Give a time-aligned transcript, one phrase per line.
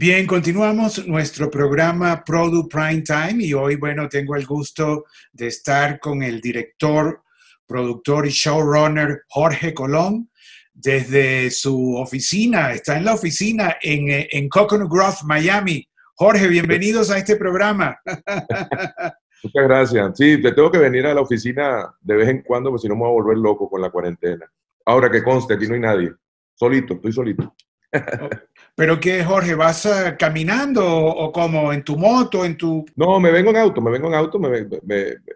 [0.00, 5.98] Bien, continuamos nuestro programa Product Prime Time y hoy, bueno, tengo el gusto de estar
[5.98, 7.24] con el director,
[7.66, 10.30] productor y showrunner Jorge Colón
[10.72, 15.84] desde su oficina, está en la oficina en, en Coconut Grove, Miami.
[16.14, 17.98] Jorge, bienvenidos a este programa.
[19.42, 20.12] Muchas gracias.
[20.16, 22.94] Sí, te tengo que venir a la oficina de vez en cuando, porque si no
[22.94, 24.48] me voy a volver loco con la cuarentena.
[24.86, 26.12] Ahora que conste, aquí no hay nadie.
[26.54, 27.52] Solito, estoy solito.
[28.74, 29.54] ¿Pero qué, Jorge?
[29.54, 32.84] ¿Vas eh, caminando o, como en tu moto, en tu...?
[32.96, 34.66] No, me vengo en auto, me vengo en auto, me,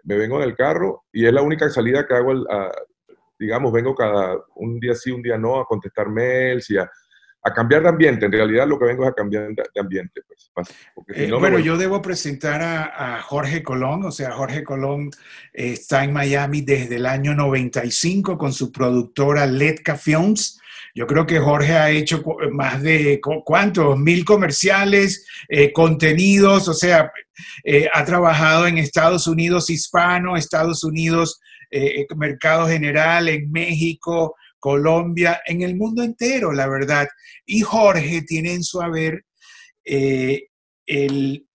[0.03, 2.33] vengo en el carro y es la única salida que hago,
[3.37, 6.89] digamos, vengo cada un día sí, un día no, a contestar mails y a,
[7.51, 8.25] cambiar de ambiente.
[8.25, 10.21] En realidad lo que vengo es a cambiar de ambiente.
[10.53, 10.69] Pues,
[11.15, 15.09] eh, bueno, yo debo presentar a, a, Jorge Colón, o sea, Jorge Colón
[15.51, 20.59] está en Miami desde el año 95 con su productora Letka Films
[20.95, 23.97] yo creo que Jorge ha hecho más de, ¿cuántos?
[23.97, 27.11] Mil comerciales, eh, contenidos, o sea,
[27.63, 31.39] eh, ha trabajado en Estados Unidos hispano, Estados Unidos,
[31.71, 37.05] eh, mercado general, en México, Colombia, en el mundo entero, la verdad.
[37.45, 39.25] Y Jorge tiene en su haber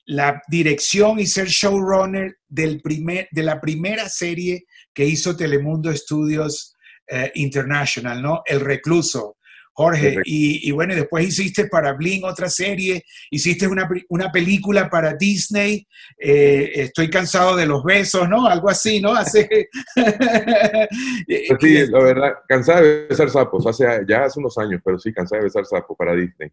[0.05, 6.75] la dirección y ser showrunner del primer, de la primera serie que hizo Telemundo Studios
[7.07, 8.43] eh, International, ¿no?
[8.45, 9.38] El Recluso.
[9.79, 15.87] Jorge, y, bueno, después hiciste para Bling otra serie, hiciste una, una película para Disney,
[16.19, 18.49] eh, Estoy cansado de los besos, ¿no?
[18.49, 19.15] Algo así, ¿no?
[19.15, 19.69] Hace...
[21.29, 25.13] Pues sí, la verdad, cansado de besar sapos, hace, ya hace unos años, pero sí,
[25.13, 26.51] cansado de besar sapos para Disney.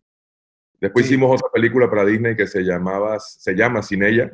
[0.79, 4.29] Después hicimos otra película para Disney que se, llamaba, se llama Sin ella,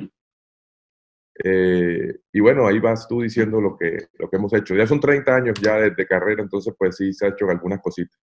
[1.42, 4.74] eh, y bueno, ahí vas tú diciendo lo que, lo que hemos hecho.
[4.74, 8.18] Ya son 30 años ya de, carrera, entonces pues sí se ha hecho algunas cositas.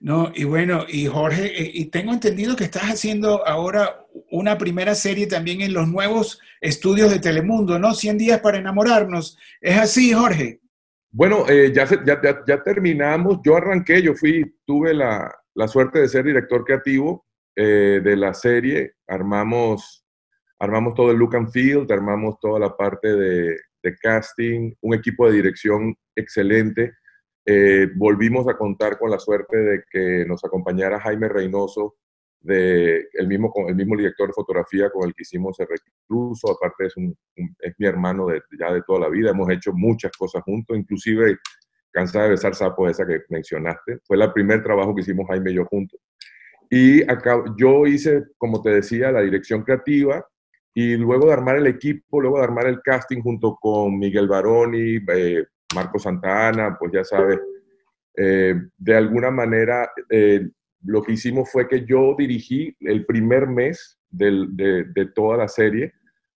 [0.00, 4.94] No, y bueno, y Jorge, eh, y tengo entendido que estás haciendo ahora una primera
[4.94, 7.94] serie también en los nuevos estudios de Telemundo, ¿no?
[7.94, 9.36] 100 días para enamorarnos.
[9.60, 10.60] ¿Es así, Jorge?
[11.12, 13.40] Bueno, eh, ya, ya, ya, terminamos.
[13.44, 18.94] Yo arranqué, yo fui, tuve la, la suerte de ser director creativo de la serie.
[19.06, 20.00] Armamos
[20.60, 23.56] armamos todo el look and feel, armamos toda la parte de,
[24.02, 26.92] casting, un equipo de dirección excelente.
[27.52, 31.96] Eh, volvimos a contar con la suerte de que nos acompañara Jaime Reynoso,
[32.38, 36.86] de, el, mismo, el mismo director de fotografía con el que hicimos el recluso, aparte
[36.86, 37.12] es, un,
[37.58, 41.38] es mi hermano de, ya de toda la vida, hemos hecho muchas cosas juntos, inclusive
[41.92, 45.54] Cansada de besar sapo, esa que mencionaste, fue el primer trabajo que hicimos Jaime y
[45.54, 45.98] yo juntos.
[46.70, 50.24] Y acá, yo hice, como te decía, la dirección creativa,
[50.72, 54.98] y luego de armar el equipo, luego de armar el casting junto con Miguel Baroni,
[55.12, 57.40] eh, Marco Santana, pues ya sabes,
[58.16, 60.48] eh, de alguna manera eh,
[60.82, 65.92] lo que hicimos fue que yo dirigí el primer mes de, toda la serie,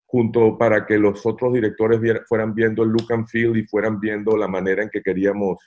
[0.06, 4.38] junto para que los otros directores fueran viendo el look and feel y fueran viendo
[4.38, 5.58] la manera en que queríamos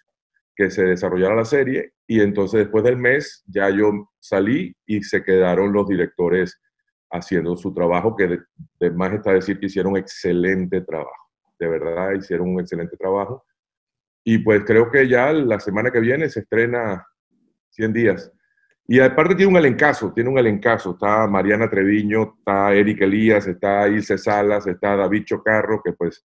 [0.55, 1.93] que se desarrollara la serie.
[2.06, 6.60] Y entonces después del mes ya yo salí y se quedaron los directores
[7.10, 8.38] haciendo su trabajo, que
[8.78, 11.31] de, más está decir que hicieron excelente trabajo.
[11.59, 13.44] De verdad, hicieron un excelente trabajo.
[14.28, 17.06] Y pues creo que ya la semana que viene se estrena
[17.70, 18.32] 100 días.
[18.88, 20.94] Y aparte tiene un elencazo, tiene un elencazo.
[20.94, 26.26] Está Mariana Treviño, está Eric Elías, está Ilse Salas, está David Chocarro, que pues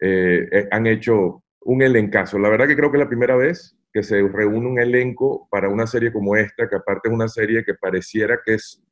[0.00, 2.38] eh, eh, han hecho un elencazo.
[2.38, 5.68] La verdad que creo que es la primera vez que se reúne un elenco para
[5.68, 8.82] una serie como esta, que aparte es una serie que pareciera que es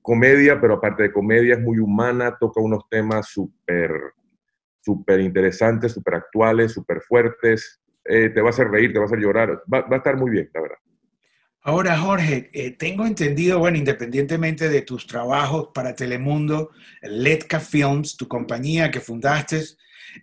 [0.00, 3.90] comedia, pero aparte de comedia es muy humana, toca unos temas súper
[4.88, 7.80] súper interesantes, súper actuales, súper fuertes.
[8.06, 9.62] Eh, te va a hacer reír, te va a hacer llorar.
[9.72, 10.78] Va, a estar muy bien, la verdad.
[11.60, 16.70] Ahora, Jorge, eh, tengo entendido, bueno, independientemente de tus trabajos para Telemundo,
[17.02, 19.60] Letka Films, tu compañía que fundaste,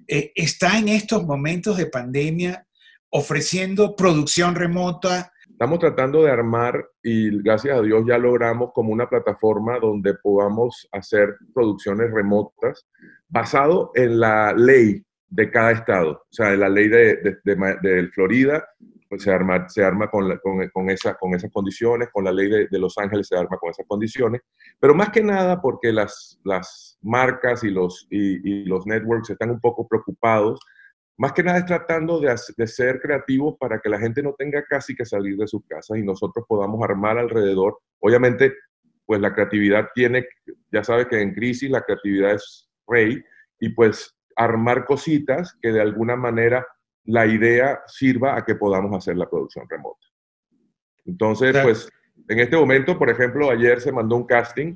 [0.07, 2.65] eh, está en estos momentos de pandemia
[3.11, 9.07] ofreciendo producción remota Estamos tratando de armar y gracias a Dios ya logramos como una
[9.07, 12.85] plataforma donde podamos hacer producciones remotas
[13.29, 16.11] basado en la ley de cada estado.
[16.11, 18.67] O sea, la ley de, de, Florida
[19.07, 22.49] pues se arma, se arma con, con, con, esa, con esas condiciones, con la ley
[22.49, 24.41] de, Los Ángeles se arma con esas condiciones,
[24.79, 29.51] pero más que nada porque las, las marcas y los, y, y los networks están
[29.51, 30.59] un poco preocupados
[31.17, 34.95] más que nada es tratando de, ser creativos para que la gente no tenga casi
[34.95, 37.79] que salir de sus casas y nosotros podamos armar alrededor.
[37.99, 38.53] Obviamente,
[39.05, 40.27] pues la creatividad tiene,
[40.71, 43.23] ya sabes que en crisis la creatividad es rey
[43.59, 46.65] y pues armar cositas que de alguna manera
[47.05, 50.05] la idea sirva a que podamos hacer la producción remota.
[51.05, 51.89] Entonces, pues
[52.27, 54.75] En este momento, por ejemplo, ayer se mandó un casting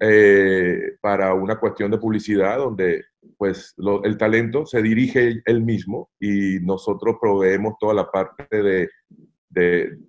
[0.00, 3.04] eh, para una cuestión de publicidad donde
[3.36, 8.88] pues el talento se dirige él mismo y nosotros proveemos toda la parte de,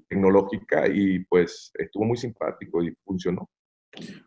[0.10, 3.48] tecnológica y pues estuvo muy simpático y funcionó.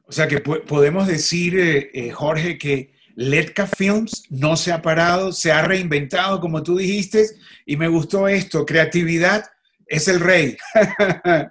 [0.04, 5.32] O sea que podemos decir, eh, eh, Jorge, que Letka Films no se ha parado,
[5.32, 7.26] se ha reinventado, como tú dijiste,
[7.66, 9.44] y me gustó esto, creatividad
[9.86, 10.56] es el rey.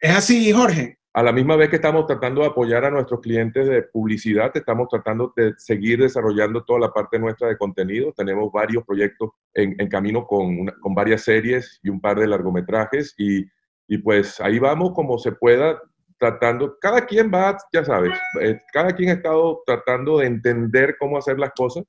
[0.00, 0.99] ¿Es así, Jorge?
[1.12, 4.86] A la misma vez que estamos tratando de apoyar a nuestros clientes de publicidad, estamos
[4.88, 8.12] tratando de seguir desarrollando toda la parte nuestra de contenido.
[8.16, 13.44] Tenemos varios proyectos en, camino con, con, varias series y un par de largometrajes y,
[13.88, 15.82] y, pues ahí vamos como se pueda
[16.20, 18.12] tratando, cada quien va, ya sabes,
[18.42, 21.84] eh, cada quien ha estado tratando de entender cómo hacer las cosas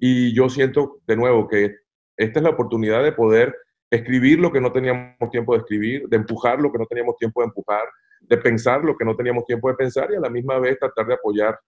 [0.00, 1.76] y yo siento de nuevo que
[2.16, 3.54] esta es la oportunidad de poder
[3.90, 7.42] escribir lo que no teníamos tiempo de escribir, de empujar lo que no teníamos tiempo
[7.42, 7.84] de empujar,
[8.30, 11.04] de pensar lo que no teníamos tiempo de pensar y a la misma vez tratar
[11.04, 11.58] de apoyar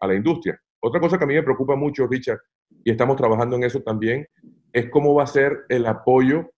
[0.00, 0.58] a la industria.
[0.80, 2.40] Otra cosa que a mí me preocupa mucho, Richard,
[2.82, 4.26] y estamos trabajando en eso también,
[4.72, 6.50] es cómo va a ser el apoyo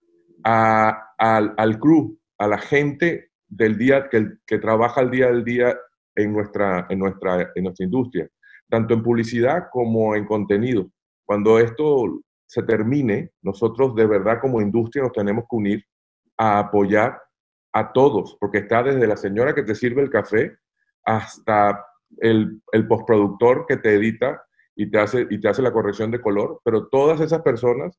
[0.44, 5.43] a, al, al crew, a la gente del día que, que trabaja al día del
[5.43, 5.76] día
[6.14, 8.29] en nuestra, en, nuestra, en nuestra industria,
[8.69, 10.88] tanto en publicidad como en contenido.
[11.25, 15.85] Cuando esto se termine, nosotros de verdad como industria nos tenemos que unir
[16.37, 17.20] a apoyar
[17.72, 20.56] a todos, porque está desde la señora que te sirve el café
[21.05, 21.84] hasta
[22.19, 24.43] el, el postproductor que te edita
[24.75, 27.99] y te, hace, y te hace la corrección de color, pero todas esas personas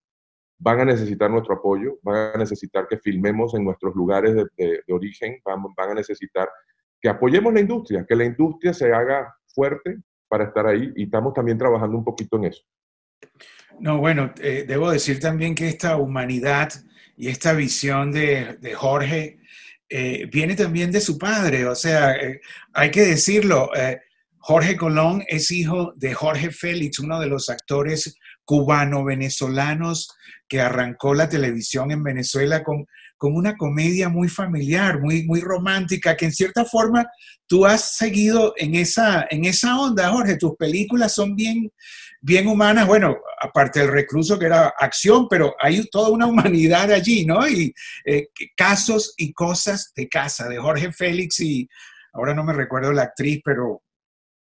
[0.57, 5.39] van a necesitar nuestro apoyo, van a necesitar que filmemos en nuestros lugares de, origen,
[5.43, 6.49] van, van, a necesitar
[7.01, 9.97] que apoyemos la industria, que la industria se haga fuerte
[10.27, 12.63] para estar ahí y estamos también trabajando un poquito en eso.
[13.81, 16.71] No, bueno, eh, debo decir también que esta humanidad
[17.17, 19.39] y esta visión de, Jorge
[19.89, 22.41] eh, viene también de su padre, o sea, eh,
[22.73, 23.71] hay que decirlo,
[24.37, 30.15] Jorge Colón es hijo de Jorge Félix, uno de los actores cubano-venezolanos
[30.47, 32.85] que arrancó la televisión en Venezuela con,
[33.19, 37.07] una comedia muy familiar, muy, romántica, que en cierta forma
[37.47, 40.37] tú has seguido en esa, en esa onda, Jorge.
[40.37, 41.71] Tus películas son bien,
[42.19, 47.25] bien humanas, bueno, aparte del recluso que era acción, pero hay toda una humanidad allí,
[47.25, 47.47] ¿no?
[47.47, 47.73] Y
[48.05, 51.67] eh, casos y cosas de casa, de Jorge Félix y
[52.13, 53.81] ahora no me recuerdo la actriz, pero...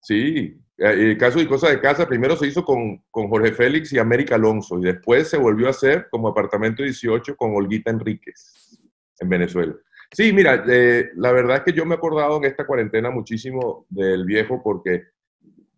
[0.00, 3.99] Sí, eh, casos y cosas de casa primero se hizo con, con, Jorge Félix y
[3.99, 8.81] América Alonso y después se volvió a hacer como Apartamento 18 con Olguita Enríquez
[9.21, 9.75] en Venezuela.
[10.12, 13.87] Sí, mira, eh, la verdad es que yo me he acordado en esta cuarentena muchísimo
[13.91, 15.09] del viejo porque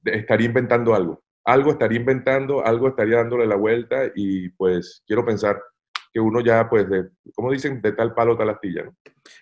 [0.04, 5.60] estaría inventando algo algo estaría inventando, algo estaría dándole la vuelta y pues quiero pensar
[6.12, 7.04] que uno ya, pues, de,
[7.34, 8.96] como dicen, de tal palo, tal astilla, ¿no?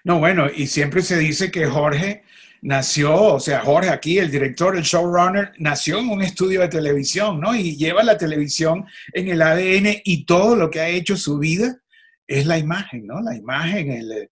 [0.05, 2.25] No, bueno, y siempre se dice que Jorge
[2.61, 7.41] nació, o sea, Jorge aquí, el director, el showrunner, nació en un estudio de televisión,
[7.41, 7.55] ¿no?
[7.55, 11.81] Y lleva la televisión en el ADN y todo lo que ha hecho su vida
[12.27, 13.23] es la imagen, ¿no?
[13.23, 14.29] La imagen, el,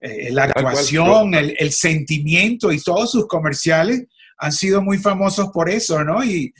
[0.00, 4.06] eh, la actuación, el, el, sentimiento y todos sus comerciales
[4.38, 6.24] han sido muy famosos por eso, ¿no?
[6.24, 6.52] Y,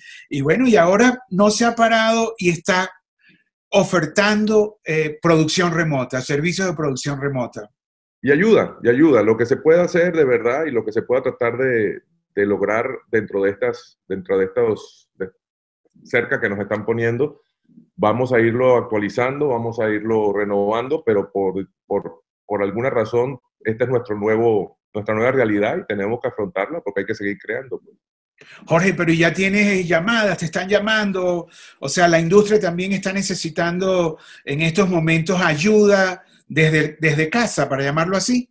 [0.43, 2.91] bueno, y ahora no se ha parado y está
[3.71, 7.69] ofertando eh, producción remota, servicios de producción remota.
[8.23, 9.23] Y ayuda, y ayuda.
[9.23, 12.03] Lo que se puede hacer de verdad y lo que se pueda tratar de,
[12.37, 15.11] lograr dentro de estas, dentro de estos
[16.03, 17.41] cerca que nos están poniendo,
[17.97, 23.85] vamos a irlo actualizando, vamos a irlo renovando, pero por, por, por alguna razón, este
[23.85, 27.81] es nuestro nuevo, nuestra nueva realidad y tenemos que afrontarla porque hay que seguir creando.
[27.81, 27.97] Pues.
[28.67, 31.49] Jorge, pero ya tienes llamadas, te están llamando,
[31.79, 37.83] o sea, la industria también está necesitando en estos momentos ayuda desde, desde casa, para
[37.83, 38.49] llamarlo así.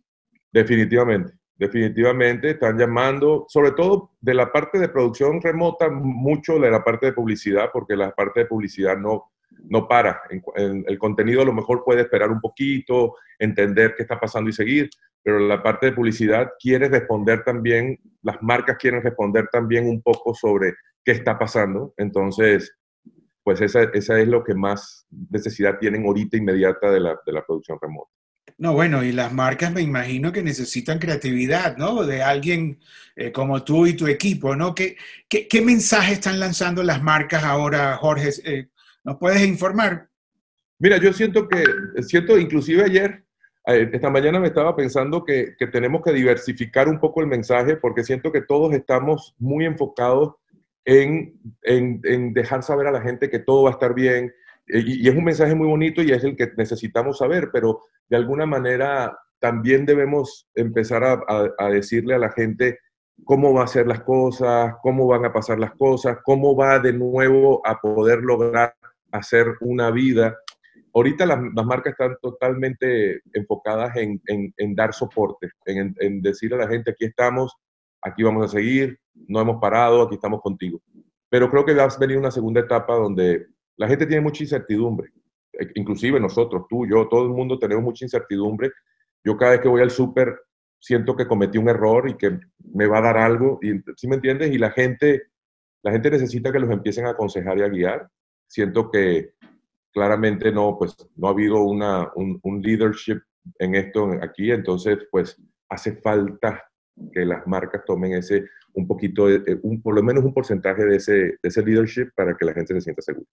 [0.52, 6.82] Definitivamente, definitivamente están llamando, sobre todo de la parte de producción remota, mucho de la
[6.82, 9.32] parte de publicidad, porque la parte de publicidad no,
[9.68, 10.22] no para.
[10.54, 14.88] el contenido a lo mejor puede esperar un poquito, entender qué está pasando y seguir,
[15.24, 20.34] pero la parte de publicidad quiere responder también, las marcas quieren responder también un poco
[20.34, 21.94] sobre qué está pasando.
[21.96, 22.76] Entonces,
[23.42, 27.44] pues esa, esa es lo que más necesidad tienen ahorita inmediata de la, de la
[27.44, 28.10] producción remota.
[28.58, 32.04] No, bueno, y las marcas me imagino que necesitan creatividad, ¿no?
[32.04, 32.78] De alguien
[33.16, 34.74] eh, como tú y tu equipo, ¿no?
[34.74, 34.96] ¿Qué,
[35.28, 38.30] qué, qué mensaje están lanzando las marcas ahora, Jorge?
[38.44, 38.68] Eh,
[39.02, 40.08] ¿Nos puedes informar?
[40.78, 41.64] Mira, yo siento que,
[42.02, 43.23] siento, inclusive ayer,
[43.66, 48.30] esta mañana me estaba pensando que, tenemos que diversificar un poco el mensaje porque siento
[48.30, 50.34] que todos estamos muy enfocados
[50.84, 51.40] en,
[52.34, 54.32] dejar saber a la gente que todo va a estar bien.
[54.66, 58.16] Eh, y, es un mensaje muy bonito y es el que necesitamos saber, pero de
[58.16, 62.78] alguna manera también debemos empezar a, decirle a la gente
[63.24, 66.92] cómo va a ser las cosas, cómo van a pasar las cosas, cómo va de
[66.92, 68.74] nuevo a poder lograr
[69.10, 70.36] hacer una vida.
[70.94, 76.92] Ahorita las, marcas están totalmente enfocadas en, dar soporte, en, en, decir a la gente,
[76.92, 77.52] aquí estamos,
[78.00, 80.80] aquí vamos a seguir, no hemos parado, aquí estamos contigo.
[81.28, 83.46] Pero creo que va a venir una segunda etapa donde
[83.76, 85.10] la gente tiene mucha incertidumbre,
[85.52, 88.70] e, inclusive nosotros, tú, yo, todo el mundo tenemos mucha incertidumbre.
[89.24, 90.38] Yo cada vez que voy al súper
[90.78, 92.38] siento que cometí un error y que
[92.72, 94.52] me va a dar algo, y, ¿sí me entiendes?
[94.52, 95.24] Y la gente,
[95.82, 98.08] la gente necesita que los empiecen a aconsejar y a guiar.
[98.46, 99.33] Siento que
[99.94, 103.20] claramente no, pues no ha habido una, un, un leadership
[103.58, 106.62] en esto aquí, entonces pues hace falta
[107.12, 109.26] que las marcas tomen ese un poquito,
[109.62, 112.74] un, por lo menos un porcentaje de ese, de ese leadership para que la gente
[112.74, 113.26] se sienta segura.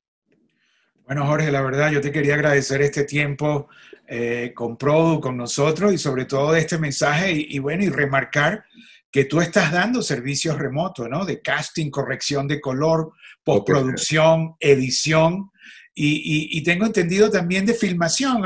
[1.05, 3.67] Bueno, Jorge, la verdad, yo te quería agradecer este tiempo
[4.07, 8.63] eh, con Produ, con nosotros y sobre todo este mensaje y, bueno, y remarcar
[9.11, 11.25] que tú estás dando servicios remotos, ¿no?
[11.25, 13.11] De casting, corrección de color,
[13.43, 15.50] postproducción, edición
[15.93, 18.43] y, tengo entendido también de filmación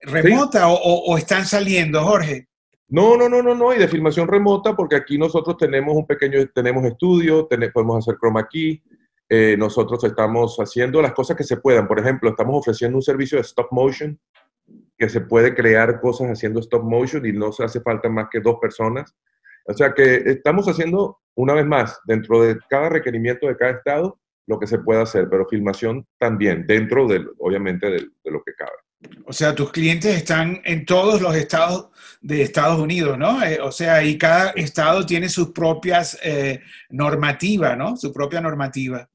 [0.00, 2.48] remota o, están saliendo, Jorge.
[2.88, 6.46] No, no, no, no, no, y de filmación remota porque aquí nosotros tenemos un pequeño,
[6.54, 8.80] tenemos estudio, podemos hacer chroma key,
[9.28, 11.88] eh, nosotros estamos haciendo las cosas que se puedan.
[11.88, 14.18] Por ejemplo, estamos ofreciendo un servicio de stop motion
[14.96, 18.40] que se puede crear cosas haciendo stop motion y no se hace falta más que
[18.40, 19.14] dos personas.
[19.66, 24.20] O sea que estamos haciendo, una vez más, dentro de cada requerimiento de cada estado,
[24.46, 28.70] lo que se puede hacer, pero filmación también, dentro, de, obviamente, de, lo que cabe.
[29.26, 31.88] O sea, tus clientes están en todos los estados
[32.20, 33.42] de Estados Unidos, ¿no?
[33.42, 36.60] Eh, o sea, y cada estado tiene sus propias eh,
[36.90, 37.96] normativas, ¿no?
[37.96, 39.08] Su propia normativa.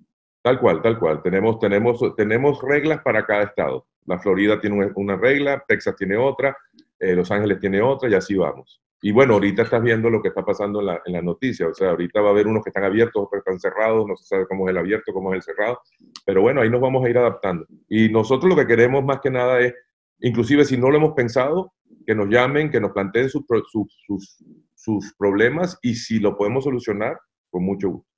[0.43, 1.21] Tal cual, tal cual.
[1.21, 3.87] Tenemos, tenemos, tenemos reglas para cada estado.
[4.05, 6.57] La Florida tiene una regla, Texas tiene otra,
[6.99, 8.81] eh, Los Ángeles tiene otra y así vamos.
[9.01, 11.67] Y bueno, ahorita estás viendo lo que está pasando en la, en la noticia.
[11.67, 14.15] O sea, ahorita va a haber unos que están abiertos, otros que están cerrados, no
[14.15, 15.79] se sabe cómo es el abierto, cómo es el cerrado.
[16.25, 17.65] Pero bueno, ahí nos vamos a ir adaptando.
[17.89, 19.73] Y nosotros lo que queremos más que nada es,
[20.19, 21.73] inclusive si no lo hemos pensado,
[22.05, 24.43] que nos llamen, que nos planteen sus, sus,
[24.75, 27.17] sus problemas y si lo podemos solucionar,
[27.49, 28.11] con mucho gusto.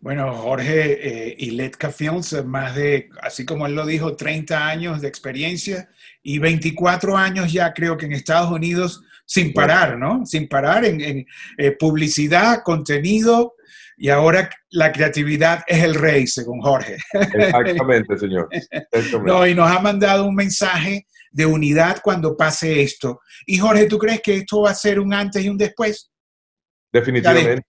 [0.00, 5.00] Bueno, Jorge eh, y Letka Films, más de, así como él lo dijo, 30 años
[5.00, 5.88] de experiencia
[6.22, 10.24] y 24 años ya creo que en Estados Unidos sin parar, ¿no?
[10.26, 11.26] Sin parar en,
[11.58, 13.54] eh, publicidad, contenido
[13.96, 16.96] y ahora la creatividad es el rey, según Jorge.
[17.12, 18.48] Exactamente, señor.
[19.24, 23.20] No, y nos ha mandado un mensaje de unidad cuando pase esto.
[23.46, 26.10] Y Jorge, ¿tú crees que esto va a ser un antes y un después?
[26.92, 27.66] Definitivamente,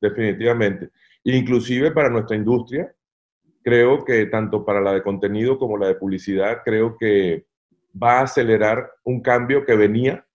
[0.00, 0.90] definitivamente.
[1.24, 2.92] Inclusive para nuestra industria,
[3.62, 7.46] creo que tanto para la de contenido como la de publicidad, creo que
[8.00, 10.25] va a acelerar un cambio que venía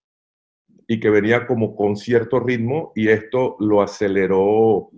[0.92, 4.90] y que venía como con cierto ritmo y esto lo aceleró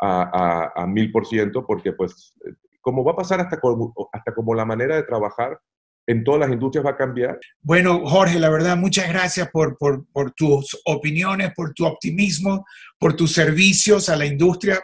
[0.00, 2.34] a mil por ciento porque pues
[2.80, 5.60] como va a pasar hasta como, hasta como la manera de trabajar
[6.06, 7.38] en todas las industrias va a cambiar.
[7.60, 12.64] Bueno, Jorge, la verdad, muchas gracias por, por, por tus opiniones, por tu optimismo,
[12.98, 14.80] por tus servicios a la industria.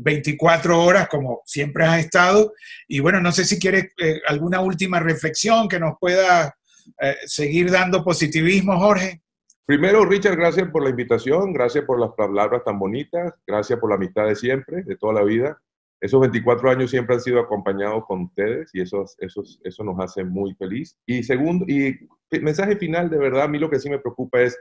[0.00, 2.52] 24 eh, horas, como siempre has estado.
[2.86, 6.54] Y bueno, no sé si quieres eh, alguna última reflexión que nos pueda
[7.00, 9.23] eh, seguir dando positivismo, Jorge.
[9.66, 13.96] Primero, Richard, gracias por la invitación, gracias por las palabras tan bonitas, gracias por la
[13.96, 15.58] amistad de siempre, de toda la vida.
[16.00, 20.22] Esos 24 años siempre han sido acompañados con ustedes y eso, eso, eso nos hace
[20.22, 20.98] muy feliz.
[21.06, 21.98] Y segundo, y
[22.42, 24.54] mensaje final, de verdad, a mí lo que sí me preocupa es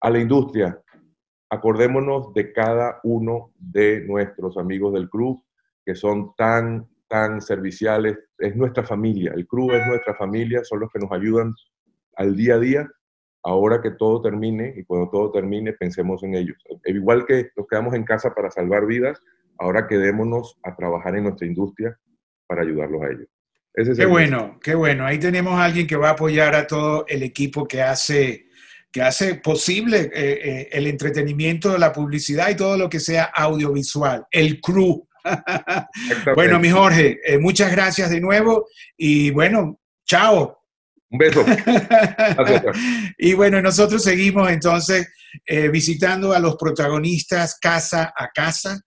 [0.00, 0.82] a la industria,
[1.48, 5.40] acordémonos de cada uno de nuestros amigos del club
[5.86, 8.18] que son tan, tan serviciales.
[8.38, 11.54] Es nuestra familia, el club es nuestra familia, son los que nos ayudan
[12.16, 12.90] al día a día.
[13.44, 16.56] Ahora que todo termine y cuando todo termine, pensemos en ellos.
[16.84, 19.20] Igual que nos quedamos en casa para salvar vidas,
[19.58, 21.98] ahora quedémonos a trabajar en nuestra industria
[22.46, 23.96] para ayudarlos a ellos.
[23.96, 25.06] qué bueno, qué bueno.
[25.06, 28.46] Ahí tenemos a alguien que va a apoyar a todo el equipo que hace
[28.92, 34.26] que hace posible eh, eh, el entretenimiento, la publicidad y todo lo que sea audiovisual,
[34.30, 35.08] el crew.
[36.34, 40.61] bueno, mi Jorge, eh, muchas gracias de nuevo y bueno, chao.
[41.12, 41.44] Un beso.
[43.18, 45.06] y bueno, nosotros seguimos entonces
[45.70, 48.80] visitando a los protagonistas casa a casa,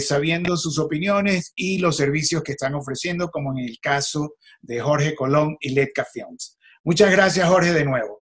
[0.00, 5.14] sabiendo sus opiniones y los servicios que están ofreciendo, como en el caso de Jorge
[5.14, 6.58] Colón y Letka Films.
[6.82, 8.22] Muchas gracias, Jorge, de nuevo.